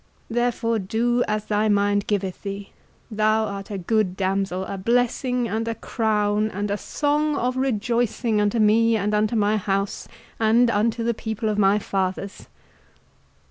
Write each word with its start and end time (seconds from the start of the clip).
Therefore, 0.31 0.79
do 0.79 1.23
as 1.27 1.45
thy 1.45 1.69
mind 1.69 2.07
giveth 2.07 2.41
thee—thou 2.41 3.45
art 3.45 3.69
a 3.69 3.77
good 3.77 4.17
damsel, 4.17 4.65
a 4.65 4.75
blessing, 4.75 5.47
and 5.47 5.67
a 5.67 5.75
crown, 5.75 6.49
and 6.49 6.71
a 6.71 6.75
song 6.77 7.35
of 7.35 7.55
rejoicing 7.55 8.41
unto 8.41 8.57
me 8.57 8.97
and 8.97 9.13
unto 9.13 9.35
my 9.35 9.57
house, 9.57 10.07
and 10.39 10.71
unto 10.71 11.03
the 11.03 11.13
people 11.13 11.49
of 11.49 11.59
my 11.59 11.77
fathers." 11.77 12.47